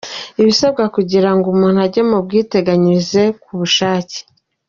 Ibisabwa 0.41 0.83
kugira 0.95 1.29
ngo 1.35 1.45
umuntu 1.53 1.79
ajye 1.85 2.01
mu 2.09 2.17
bwiteganyirize 2.25 3.23
ku 3.43 3.51
bushake. 3.59 4.17